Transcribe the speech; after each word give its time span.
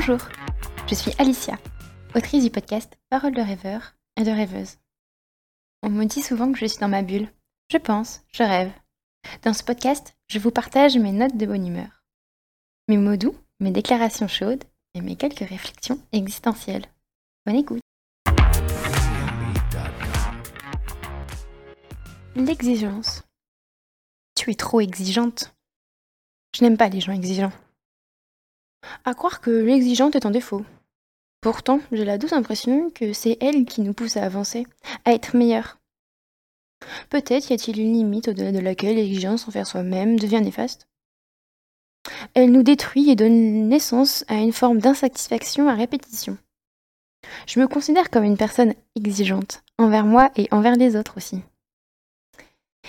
Bonjour, 0.00 0.28
je 0.88 0.94
suis 0.94 1.12
Alicia, 1.18 1.58
autrice 2.14 2.42
du 2.42 2.48
podcast 2.48 2.96
Parole 3.10 3.34
de 3.34 3.42
rêveur 3.42 3.96
et 4.16 4.24
de 4.24 4.30
rêveuse. 4.30 4.78
On 5.82 5.90
me 5.90 6.06
dit 6.06 6.22
souvent 6.22 6.50
que 6.50 6.58
je 6.58 6.64
suis 6.64 6.78
dans 6.78 6.88
ma 6.88 7.02
bulle. 7.02 7.28
Je 7.70 7.76
pense, 7.76 8.22
je 8.32 8.42
rêve. 8.42 8.72
Dans 9.42 9.52
ce 9.52 9.62
podcast, 9.62 10.16
je 10.28 10.38
vous 10.38 10.50
partage 10.50 10.96
mes 10.96 11.12
notes 11.12 11.36
de 11.36 11.44
bonne 11.44 11.66
humeur, 11.66 12.02
mes 12.88 12.96
mots 12.96 13.18
doux, 13.18 13.36
mes 13.60 13.72
déclarations 13.72 14.26
chaudes 14.26 14.64
et 14.94 15.02
mes 15.02 15.16
quelques 15.16 15.46
réflexions 15.46 16.00
existentielles. 16.12 16.86
Bonne 17.44 17.56
écoute. 17.56 17.82
L'exigence. 22.36 23.22
Tu 24.34 24.50
es 24.50 24.54
trop 24.54 24.80
exigeante. 24.80 25.54
Je 26.56 26.64
n'aime 26.64 26.78
pas 26.78 26.88
les 26.88 27.00
gens 27.00 27.12
exigeants. 27.12 27.52
À 29.04 29.14
croire 29.14 29.40
que 29.40 29.50
l'exigente 29.50 30.16
est 30.16 30.26
un 30.26 30.30
défaut. 30.30 30.64
Pourtant, 31.40 31.80
j'ai 31.90 32.04
la 32.04 32.18
douce 32.18 32.32
impression 32.32 32.90
que 32.90 33.12
c'est 33.12 33.38
elle 33.40 33.64
qui 33.64 33.80
nous 33.80 33.94
pousse 33.94 34.16
à 34.16 34.24
avancer, 34.24 34.66
à 35.04 35.12
être 35.12 35.36
meilleure. 35.36 35.78
Peut-être 37.08 37.50
y 37.50 37.54
a-t-il 37.54 37.80
une 37.80 37.94
limite 37.94 38.28
au-delà 38.28 38.52
de 38.52 38.58
laquelle 38.58 38.96
l'exigence 38.96 39.48
envers 39.48 39.66
soi-même 39.66 40.18
devient 40.18 40.40
néfaste. 40.42 40.86
Elle 42.34 42.52
nous 42.52 42.62
détruit 42.62 43.10
et 43.10 43.16
donne 43.16 43.68
naissance 43.68 44.24
à 44.28 44.36
une 44.36 44.52
forme 44.52 44.78
d'insatisfaction 44.78 45.68
à 45.68 45.74
répétition. 45.74 46.36
Je 47.46 47.60
me 47.60 47.68
considère 47.68 48.10
comme 48.10 48.24
une 48.24 48.36
personne 48.36 48.74
exigeante, 48.96 49.62
envers 49.78 50.06
moi 50.06 50.30
et 50.36 50.48
envers 50.50 50.76
les 50.76 50.96
autres 50.96 51.16
aussi. 51.16 51.40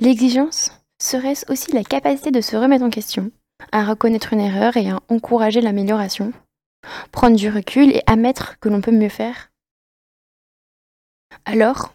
L'exigence 0.00 0.70
serait-ce 1.00 1.50
aussi 1.50 1.72
la 1.72 1.82
capacité 1.82 2.30
de 2.30 2.40
se 2.40 2.56
remettre 2.56 2.84
en 2.84 2.90
question, 2.90 3.30
à 3.70 3.84
reconnaître 3.84 4.32
une 4.32 4.40
erreur 4.40 4.76
et 4.76 4.90
à 4.90 5.00
encourager 5.08 5.60
l'amélioration, 5.60 6.32
prendre 7.12 7.36
du 7.36 7.48
recul 7.48 7.90
et 7.90 8.02
admettre 8.06 8.58
que 8.58 8.68
l'on 8.68 8.80
peut 8.80 8.90
mieux 8.90 9.08
faire. 9.08 9.50
Alors, 11.44 11.94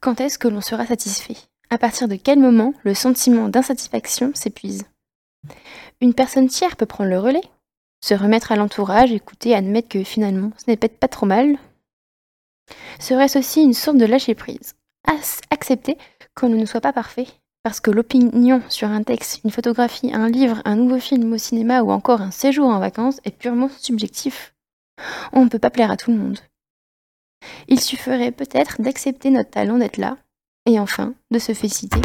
quand 0.00 0.20
est-ce 0.20 0.38
que 0.38 0.48
l'on 0.48 0.60
sera 0.60 0.86
satisfait? 0.86 1.36
À 1.70 1.78
partir 1.78 2.08
de 2.08 2.16
quel 2.16 2.38
moment 2.38 2.74
le 2.84 2.94
sentiment 2.94 3.48
d'insatisfaction 3.48 4.32
s'épuise? 4.34 4.84
Une 6.00 6.14
personne 6.14 6.48
tiers 6.48 6.76
peut 6.76 6.86
prendre 6.86 7.10
le 7.10 7.18
relais, 7.18 7.42
se 8.02 8.14
remettre 8.14 8.52
à 8.52 8.56
l'entourage, 8.56 9.12
écouter, 9.12 9.54
admettre 9.54 9.88
que 9.88 10.04
finalement 10.04 10.50
ce 10.56 10.64
n'est 10.68 10.76
peut-être 10.76 10.98
pas 10.98 11.08
trop 11.08 11.26
mal. 11.26 11.56
Serait-ce 12.98 13.38
aussi 13.38 13.62
une 13.62 13.74
sorte 13.74 13.98
de 13.98 14.06
lâcher 14.06 14.34
prise? 14.34 14.74
Accepter 15.50 15.98
qu'on 16.34 16.48
ne 16.48 16.66
soit 16.66 16.80
pas 16.80 16.92
parfait? 16.92 17.26
Parce 17.64 17.80
que 17.80 17.90
l'opinion 17.90 18.62
sur 18.68 18.88
un 18.88 19.02
texte, 19.02 19.40
une 19.42 19.50
photographie, 19.50 20.12
un 20.12 20.28
livre, 20.28 20.60
un 20.66 20.76
nouveau 20.76 21.00
film 21.00 21.32
au 21.32 21.38
cinéma 21.38 21.80
ou 21.82 21.90
encore 21.90 22.20
un 22.20 22.30
séjour 22.30 22.68
en 22.68 22.78
vacances 22.78 23.20
est 23.24 23.36
purement 23.36 23.70
subjectif. 23.70 24.54
On 25.32 25.44
ne 25.44 25.48
peut 25.48 25.58
pas 25.58 25.70
plaire 25.70 25.90
à 25.90 25.96
tout 25.96 26.10
le 26.10 26.18
monde. 26.18 26.38
Il 27.68 27.80
suffirait 27.80 28.32
peut-être 28.32 28.82
d'accepter 28.82 29.30
notre 29.30 29.50
talent 29.50 29.78
d'être 29.78 29.96
là, 29.96 30.18
et 30.66 30.78
enfin 30.78 31.14
de 31.30 31.38
se 31.38 31.54
féliciter. 31.54 32.00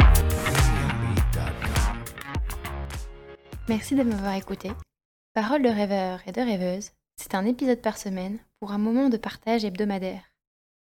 Merci 3.68 3.94
de 3.94 4.02
m'avoir 4.02 4.34
écouté. 4.34 4.72
Parole 5.34 5.62
de 5.62 5.68
rêveur 5.68 6.20
et 6.26 6.32
de 6.32 6.40
rêveuse, 6.40 6.92
c'est 7.18 7.34
un 7.34 7.44
épisode 7.44 7.82
par 7.82 7.98
semaine 7.98 8.38
pour 8.60 8.72
un 8.72 8.78
moment 8.78 9.10
de 9.10 9.18
partage 9.18 9.66
hebdomadaire. 9.66 10.22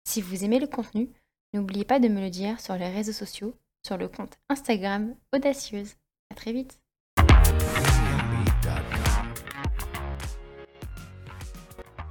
Si 0.07 0.21
vous 0.21 0.45
aimez 0.45 0.59
le 0.59 0.67
contenu, 0.67 1.09
n'oubliez 1.55 1.87
pas 1.87 2.01
de 2.01 2.09
me 2.09 2.21
le 2.21 2.29
dire 2.29 2.61
sur 2.61 2.75
les 2.77 2.91
réseaux 2.91 3.13
sociaux 3.13 3.55
sur 3.89 3.97
le 3.97 4.09
compte 4.09 4.39
Instagram 4.51 5.17
Audacieuse. 5.33 5.95
À 6.31 6.35
très 6.35 6.53
vite. 6.53 6.79